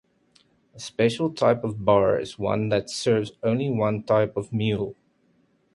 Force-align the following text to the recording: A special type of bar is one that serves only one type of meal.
A 0.73 0.79
special 0.79 1.29
type 1.31 1.63
of 1.63 1.85
bar 1.85 2.19
is 2.19 2.39
one 2.39 2.69
that 2.69 2.89
serves 2.89 3.33
only 3.43 3.69
one 3.69 4.01
type 4.01 4.35
of 4.35 4.51
meal. 4.51 4.95